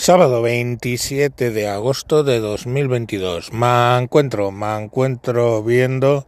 [0.00, 3.52] Sábado 27 de agosto de 2022.
[3.52, 6.26] Me encuentro, me encuentro viendo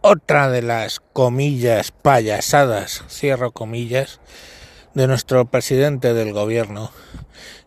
[0.00, 4.20] otra de las comillas payasadas, cierro comillas,
[4.94, 6.92] de nuestro presidente del gobierno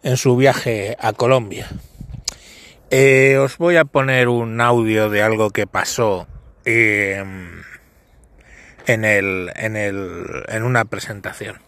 [0.01, 1.67] en su viaje a Colombia.
[2.89, 6.25] Eh, os voy a poner un audio de algo que pasó
[6.63, 7.21] eh,
[8.87, 11.64] en, el, en, el, en una presentación.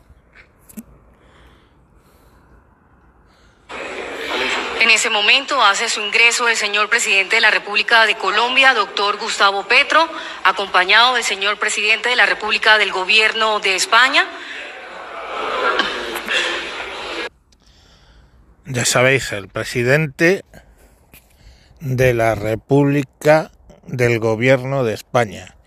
[4.88, 9.18] En ese momento hace su ingreso el señor presidente de la República de Colombia, doctor
[9.18, 10.08] Gustavo Petro,
[10.46, 14.26] acompañado del señor presidente de la República del Gobierno de España.
[18.66, 20.46] Ya sabéis, el presidente
[21.82, 23.52] de la República
[23.88, 25.58] del Gobierno de España.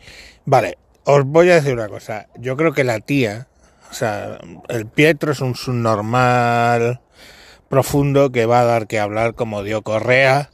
[0.47, 2.28] Vale, os voy a decir una cosa.
[2.39, 3.48] Yo creo que la tía,
[3.91, 4.39] o sea,
[4.70, 7.02] el Pietro es un subnormal
[7.70, 10.51] profundo que va a dar que hablar como dio Correa,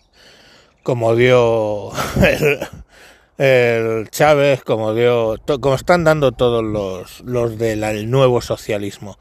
[0.83, 1.91] como dio
[3.39, 9.19] el, Chávez, como dio, como están dando todos los, los del nuevo socialismo.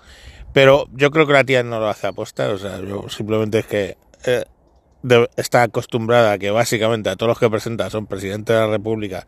[0.53, 3.66] Pero yo creo que la tía no lo hace aposta, o sea, yo simplemente es
[3.66, 4.44] que eh,
[5.38, 9.25] está acostumbrada a que básicamente a todos los que presenta son presidentes de la República,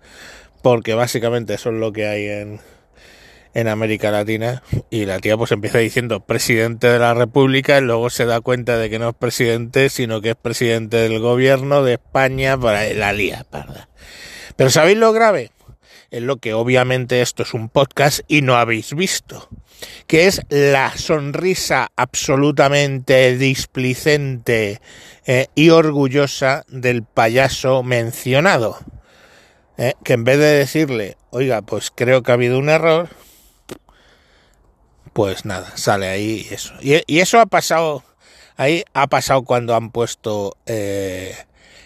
[0.61, 2.59] porque básicamente eso es lo que hay en,
[3.53, 8.09] en América Latina y la tía pues empieza diciendo presidente de la República y luego
[8.09, 11.94] se da cuenta de que no es presidente sino que es presidente del gobierno de
[11.94, 13.90] España para la lía parda.
[14.56, 15.52] Pero ¿sabéis lo grave?
[16.09, 19.50] Es lo que obviamente esto es un podcast y no habéis visto,
[20.08, 24.80] que es la sonrisa absolutamente displicente
[25.25, 28.78] eh, y orgullosa del payaso mencionado.
[29.78, 33.09] Eh, que en vez de decirle, oiga, pues creo que ha habido un error,
[35.17, 36.75] pues nada, sale ahí eso.
[36.79, 38.03] Y, eso ha pasado,
[38.55, 41.35] ahí ha pasado cuando han puesto eh,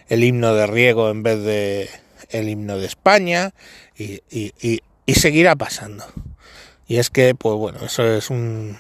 [0.10, 1.90] el himno de Riego en vez de
[2.30, 3.54] el himno de España
[3.98, 6.04] y, y, y, seguirá pasando.
[6.88, 8.78] Y es que, pues bueno, eso es un...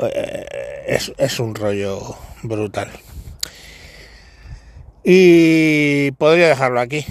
[0.00, 2.90] Eh, es un rollo brutal.
[5.02, 7.06] Y podría dejarlo aquí,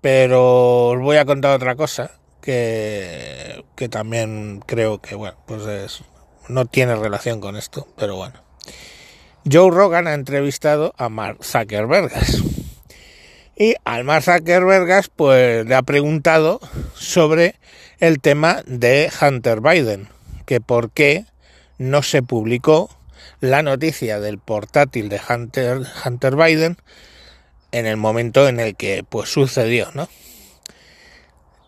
[0.00, 6.02] pero os voy a contar otra cosa que, que también creo que, bueno, pues es,
[6.48, 8.40] no tiene relación con esto, pero bueno.
[9.50, 12.12] Joe Rogan ha entrevistado a Mark Zuckerberg.
[13.56, 16.60] Y al Mark Zuckerberg pues le ha preguntado
[16.94, 17.56] sobre
[17.98, 20.08] el tema de Hunter Biden,
[20.46, 21.26] que por qué
[21.78, 22.90] no se publicó
[23.40, 26.78] la noticia del portátil de Hunter, Hunter Biden
[27.72, 30.08] en el momento en el que pues sucedió, ¿no?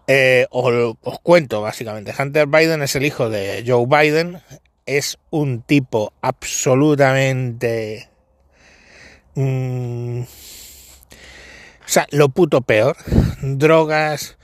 [0.06, 2.14] Eh, os, cuento básicamente.
[2.18, 4.40] Hunter Biden es el hijo de Joe Biden.
[4.86, 8.08] Es un tipo absolutamente...
[9.34, 10.26] Mm, o
[11.86, 12.96] sea, lo puto peor.
[13.42, 14.36] Drogas,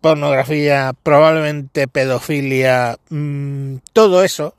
[0.00, 4.54] pornografía, probablemente pedofilia, mm, todo eso.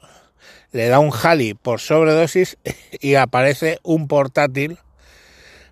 [0.71, 2.57] Le da un jali por sobredosis
[2.99, 4.77] y aparece un portátil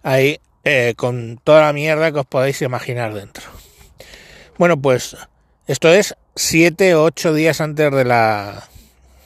[0.03, 3.56] ahí eh, con toda la mierda que os podéis imaginar dentro.
[4.57, 5.15] Bueno, pues
[5.67, 8.67] esto es siete o ocho días antes de la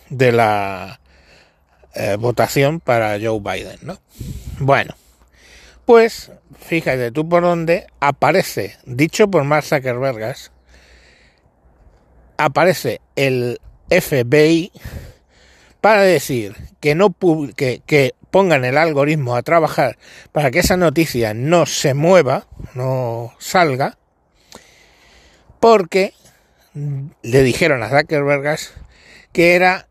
[0.10, 1.00] de la
[1.94, 4.00] eh, votación para Joe Biden, ¿no?
[4.60, 4.94] Bueno,
[5.86, 10.36] pues fíjate tú por dónde aparece, dicho por Mark Zuckerberg,
[12.38, 14.72] aparece el FBI
[15.80, 17.16] para decir que no
[17.56, 19.98] que pongan el algoritmo a trabajar
[20.34, 23.98] para que esa noticia no se mueva, no salga,
[25.62, 26.14] porque
[27.22, 28.60] le dijeron a Zuckerberg
[29.32, 29.88] que era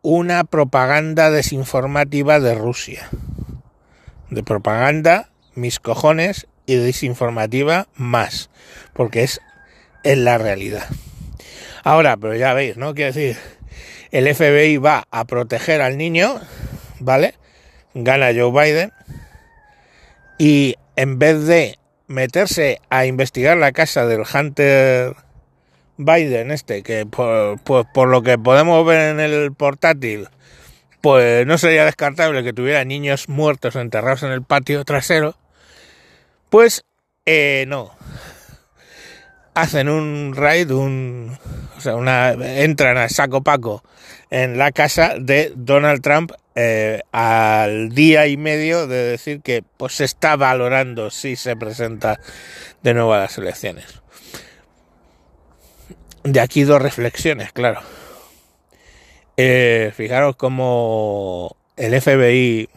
[0.00, 3.10] una propaganda desinformativa de Rusia.
[4.30, 8.50] De propaganda, mis cojones, y desinformativa más,
[8.92, 9.40] porque es
[10.04, 10.86] en la realidad.
[11.82, 12.94] Ahora, pero ya veis, ¿no?
[12.94, 13.38] Quiero decir,
[14.10, 16.38] el FBI va a proteger al niño,
[17.00, 17.34] ¿vale?
[17.94, 18.92] Gana Joe Biden,
[20.36, 21.78] y en vez de
[22.08, 25.14] meterse a investigar la casa del Hunter
[25.98, 30.28] Biden este, que por, pues por lo que podemos ver en el portátil,
[31.00, 35.36] pues no sería descartable que tuviera niños muertos enterrados en el patio trasero,
[36.50, 36.84] pues
[37.26, 37.90] eh, no.
[39.54, 41.36] Hacen un raid, un,
[41.76, 43.82] o sea, una, entran a saco paco
[44.30, 49.94] en la casa de Donald Trump eh, al día y medio de decir que pues
[49.94, 52.18] se está valorando si se presenta
[52.82, 54.02] de nuevo a las elecciones.
[56.24, 57.80] De aquí dos reflexiones, claro.
[59.36, 62.68] Eh, fijaros cómo el FBI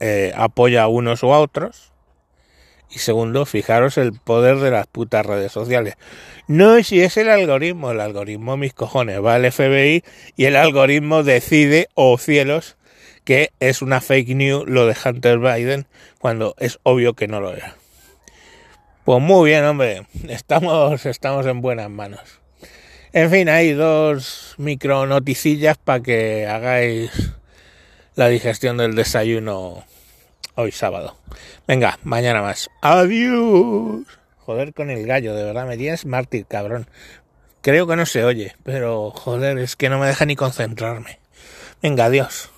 [0.00, 1.92] eh, apoya a unos o a otros.
[2.90, 5.94] Y segundo, fijaros el poder de las putas redes sociales.
[6.48, 10.02] No si es el algoritmo, el algoritmo mis cojones, va al FBI
[10.34, 12.76] y el algoritmo decide, o oh cielos,
[13.30, 15.86] que es una fake news lo de Hunter Biden,
[16.18, 17.76] cuando es obvio que no lo era.
[19.04, 22.40] Pues muy bien, hombre, estamos, estamos en buenas manos.
[23.12, 27.12] En fin, hay dos micro noticillas para que hagáis
[28.16, 29.84] la digestión del desayuno
[30.56, 31.16] hoy sábado.
[31.68, 32.68] Venga, mañana más.
[32.82, 34.06] Adiós.
[34.38, 36.88] Joder con el gallo, de verdad, me tienes mártir, cabrón.
[37.60, 41.20] Creo que no se oye, pero joder, es que no me deja ni concentrarme.
[41.80, 42.50] Venga, adiós.